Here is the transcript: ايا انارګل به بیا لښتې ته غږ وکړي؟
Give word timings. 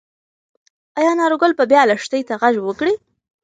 ايا 0.97 1.09
انارګل 1.13 1.51
به 1.57 1.65
بیا 1.71 1.81
لښتې 1.89 2.19
ته 2.27 2.33
غږ 2.41 2.55
وکړي؟ 2.61 2.93